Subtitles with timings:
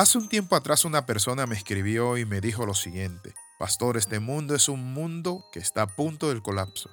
[0.00, 4.18] Hace un tiempo atrás una persona me escribió y me dijo lo siguiente, Pastor, este
[4.18, 6.88] mundo es un mundo que está a punto del colapso.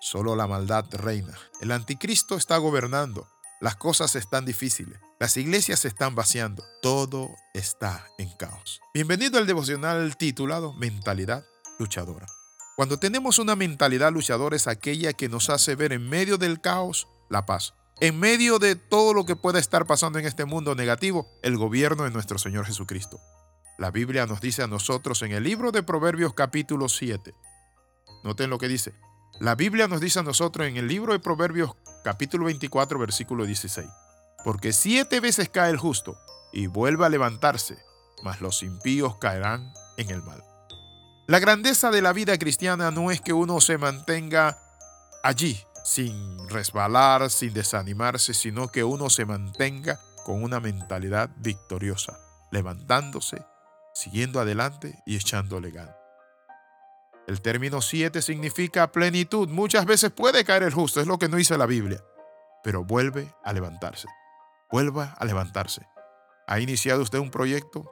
[0.00, 1.38] Solo la maldad reina.
[1.60, 3.28] El anticristo está gobernando.
[3.60, 4.98] Las cosas están difíciles.
[5.20, 6.64] Las iglesias se están vaciando.
[6.82, 8.80] Todo está en caos.
[8.92, 11.44] Bienvenido al devocional titulado Mentalidad
[11.78, 12.26] Luchadora.
[12.74, 17.06] Cuando tenemos una mentalidad luchadora es aquella que nos hace ver en medio del caos
[17.28, 17.74] la paz.
[18.02, 22.04] En medio de todo lo que pueda estar pasando en este mundo negativo, el gobierno
[22.04, 23.20] de nuestro Señor Jesucristo.
[23.76, 27.34] La Biblia nos dice a nosotros en el libro de Proverbios capítulo 7.
[28.24, 28.94] Noten lo que dice.
[29.38, 33.86] La Biblia nos dice a nosotros en el libro de Proverbios capítulo 24 versículo 16.
[34.44, 36.16] Porque siete veces cae el justo
[36.54, 37.76] y vuelve a levantarse,
[38.22, 40.42] mas los impíos caerán en el mal.
[41.26, 44.58] La grandeza de la vida cristiana no es que uno se mantenga
[45.22, 52.18] allí, sin resbalar, sin desanimarse, sino que uno se mantenga con una mentalidad victoriosa,
[52.50, 53.44] levantándose,
[53.94, 55.96] siguiendo adelante y echándole ganas.
[57.26, 59.48] El término 7 significa plenitud.
[59.48, 62.02] Muchas veces puede caer el justo, es lo que no dice la Biblia,
[62.64, 64.08] pero vuelve a levantarse.
[64.70, 65.86] Vuelva a levantarse.
[66.46, 67.88] ¿Ha iniciado usted un proyecto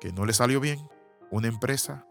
[0.00, 0.88] que no le salió bien?
[1.30, 2.06] ¿Una empresa?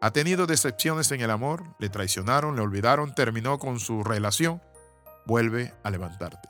[0.00, 4.62] Ha tenido decepciones en el amor, le traicionaron, le olvidaron, terminó con su relación.
[5.24, 6.48] Vuelve a levantarte.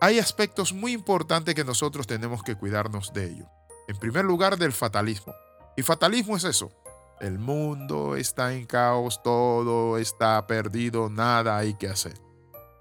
[0.00, 3.46] Hay aspectos muy importantes que nosotros tenemos que cuidarnos de ello.
[3.88, 5.34] En primer lugar, del fatalismo.
[5.76, 6.70] Y fatalismo es eso.
[7.20, 12.20] El mundo está en caos, todo está perdido, nada hay que hacer.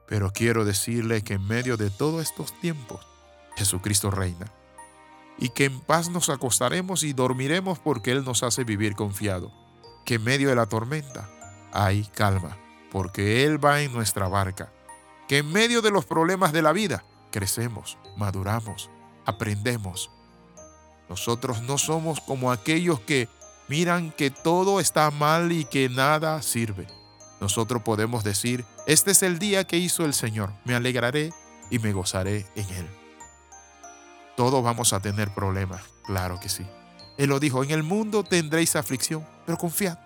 [0.08, 3.08] Pero quiero decirle que en medio de todos estos tiempos,
[3.56, 4.52] Jesucristo reina
[5.38, 9.52] y que en paz nos acostaremos y dormiremos porque Él nos hace vivir confiado,
[10.06, 11.30] que en medio de la tormenta
[11.72, 12.58] hay calma,
[12.92, 14.72] porque Él va en nuestra barca,
[15.28, 18.90] que en medio de los problemas de la vida crecemos, maduramos,
[19.26, 20.10] aprendemos.
[21.10, 23.30] Nosotros no somos como aquellos que
[23.68, 26.88] miran que todo está mal y que nada sirve.
[27.40, 31.32] Nosotros podemos decir, este es el día que hizo el Señor, me alegraré
[31.70, 33.07] y me gozaré en Él.
[34.38, 36.64] Todos vamos a tener problemas, claro que sí.
[37.18, 39.98] Él lo dijo, en el mundo tendréis aflicción, pero confiad,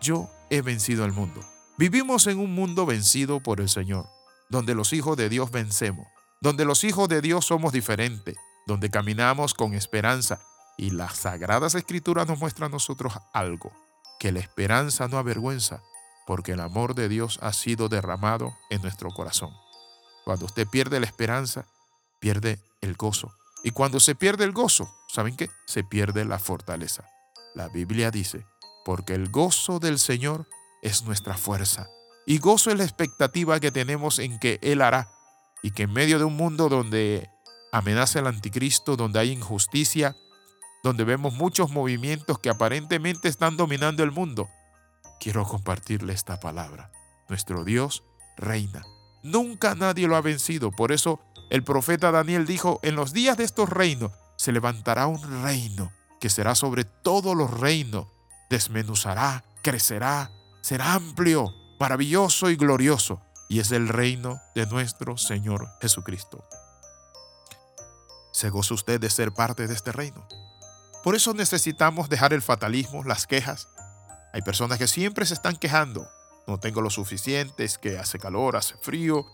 [0.00, 1.40] yo he vencido al mundo.
[1.76, 4.08] Vivimos en un mundo vencido por el Señor,
[4.48, 6.06] donde los hijos de Dios vencemos,
[6.40, 10.40] donde los hijos de Dios somos diferentes, donde caminamos con esperanza.
[10.78, 13.72] Y las sagradas escrituras nos muestran a nosotros algo,
[14.20, 15.82] que la esperanza no avergüenza,
[16.28, 19.50] porque el amor de Dios ha sido derramado en nuestro corazón.
[20.24, 21.66] Cuando usted pierde la esperanza,
[22.20, 23.32] pierde el gozo,
[23.64, 25.48] y cuando se pierde el gozo, ¿saben qué?
[25.66, 27.08] Se pierde la fortaleza.
[27.54, 28.44] La Biblia dice,
[28.84, 30.46] porque el gozo del Señor
[30.82, 31.88] es nuestra fuerza.
[32.26, 35.10] Y gozo es la expectativa que tenemos en que Él hará.
[35.62, 37.30] Y que en medio de un mundo donde
[37.72, 40.14] amenaza el anticristo, donde hay injusticia,
[40.82, 44.50] donde vemos muchos movimientos que aparentemente están dominando el mundo,
[45.18, 46.92] quiero compartirle esta palabra.
[47.30, 48.04] Nuestro Dios
[48.36, 48.84] reina.
[49.22, 50.70] Nunca nadie lo ha vencido.
[50.70, 55.42] Por eso el profeta Daniel dijo, en los días de estos reinos se levantará un
[55.42, 58.06] reino que será sobre todos los reinos,
[58.50, 60.30] desmenuzará, crecerá,
[60.62, 66.42] será amplio, maravilloso y glorioso, y es el reino de nuestro Señor Jesucristo.
[68.32, 70.26] ¿Se goza usted de ser parte de este reino?
[71.04, 73.68] Por eso necesitamos dejar el fatalismo, las quejas.
[74.32, 76.08] Hay personas que siempre se están quejando.
[76.46, 79.26] No tengo lo suficiente, es que hace calor, hace frío,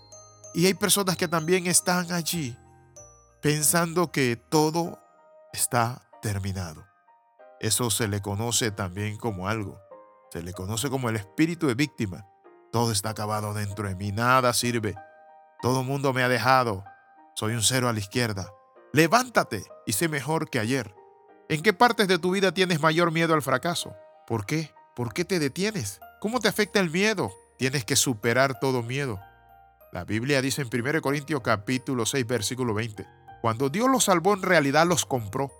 [0.55, 2.57] y hay personas que también están allí
[3.41, 4.99] pensando que todo
[5.53, 6.87] está terminado.
[7.61, 9.79] Eso se le conoce también como algo.
[10.33, 12.27] Se le conoce como el espíritu de víctima.
[12.73, 14.95] Todo está acabado dentro de mí, nada sirve.
[15.61, 16.85] Todo mundo me ha dejado.
[17.35, 18.49] Soy un cero a la izquierda.
[18.93, 20.95] Levántate y sé mejor que ayer.
[21.49, 23.95] ¿En qué partes de tu vida tienes mayor miedo al fracaso?
[24.27, 24.73] ¿Por qué?
[24.95, 26.01] ¿Por qué te detienes?
[26.21, 27.33] ¿Cómo te afecta el miedo?
[27.59, 29.21] Tienes que superar todo miedo.
[29.93, 33.09] La Biblia dice en 1 Corintios capítulo 6 versículo 20,
[33.43, 35.51] cuando Dios los salvó en realidad los compró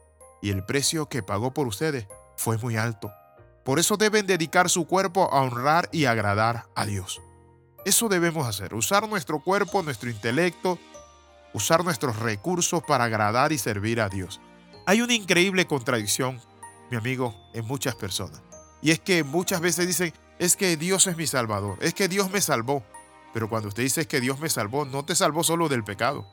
[0.41, 2.07] y el precio que pagó por ustedes
[2.37, 3.11] fue muy alto.
[3.65, 7.21] Por eso deben dedicar su cuerpo a honrar y agradar a Dios.
[7.85, 10.79] Eso debemos hacer, usar nuestro cuerpo, nuestro intelecto,
[11.53, 14.41] usar nuestros recursos para agradar y servir a Dios.
[14.87, 16.41] Hay una increíble contradicción,
[16.89, 18.43] mi amigo, en muchas personas.
[18.81, 22.31] Y es que muchas veces dicen, es que Dios es mi salvador, es que Dios
[22.31, 22.85] me salvó.
[23.33, 26.27] Pero cuando usted dice que Dios me salvó, no te salvó solo del pecado,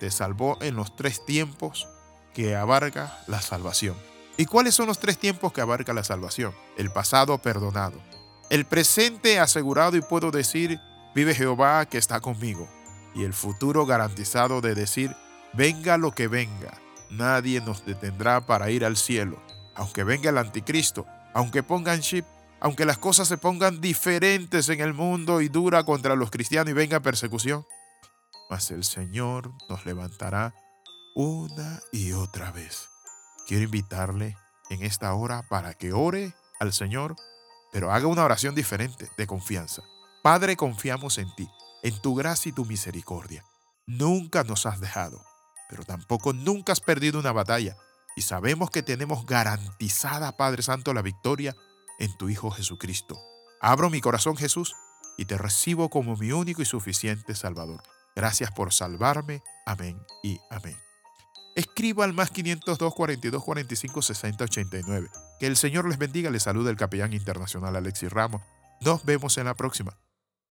[0.00, 1.88] te salvó en los tres tiempos
[2.34, 3.96] que abarca la salvación.
[4.36, 6.54] ¿Y cuáles son los tres tiempos que abarca la salvación?
[6.76, 8.00] El pasado perdonado,
[8.50, 10.80] el presente asegurado y puedo decir,
[11.14, 12.68] vive Jehová que está conmigo,
[13.14, 15.14] y el futuro garantizado de decir,
[15.52, 16.78] venga lo que venga,
[17.10, 19.42] nadie nos detendrá para ir al cielo.
[19.74, 22.24] Aunque venga el anticristo, aunque pongan chip,
[22.60, 26.74] aunque las cosas se pongan diferentes en el mundo y dura contra los cristianos y
[26.74, 27.64] venga persecución,
[28.50, 30.54] mas el Señor nos levantará
[31.14, 32.88] una y otra vez.
[33.46, 34.36] Quiero invitarle
[34.70, 37.16] en esta hora para que ore al Señor,
[37.72, 39.82] pero haga una oración diferente, de confianza.
[40.22, 41.48] Padre, confiamos en ti,
[41.82, 43.44] en tu gracia y tu misericordia.
[43.86, 45.24] Nunca nos has dejado,
[45.70, 47.76] pero tampoco nunca has perdido una batalla.
[48.16, 51.54] Y sabemos que tenemos garantizada, Padre Santo, la victoria
[51.98, 53.20] en tu Hijo Jesucristo.
[53.60, 54.74] Abro mi corazón, Jesús,
[55.16, 57.82] y te recibo como mi único y suficiente Salvador.
[58.14, 59.42] Gracias por salvarme.
[59.66, 60.76] Amén y amén.
[61.54, 65.08] Escriba al más 502 42 45 60 89.
[65.40, 66.30] Que el Señor les bendiga.
[66.30, 68.42] Les saluda el capellán internacional Alexis Ramos.
[68.80, 69.96] Nos vemos en la próxima.